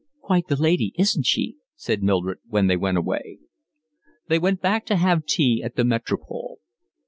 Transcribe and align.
"Quite 0.19 0.47
the 0.47 0.59
lady, 0.59 0.95
isn't 0.97 1.27
she?" 1.27 1.57
said 1.75 2.01
Mildred, 2.01 2.39
when 2.47 2.65
they 2.65 2.75
went 2.75 2.97
away. 2.97 3.37
They 4.29 4.39
went 4.39 4.59
back 4.59 4.83
to 4.87 4.95
have 4.95 5.27
tea 5.27 5.61
at 5.63 5.75
the 5.75 5.83
Metropole. 5.83 6.57